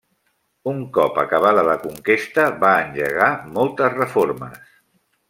[0.69, 4.59] Un cop acabada la conquesta va engegar moltes reformes.